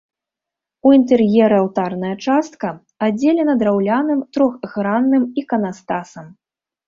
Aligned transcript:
У 0.89 0.93
інтэр'еры 0.97 1.55
алтарная 1.63 2.13
частка 2.29 2.67
аддзелена 3.07 3.53
драўляным 3.61 4.19
трохгранным 4.37 5.23
іканастасам. 5.43 6.25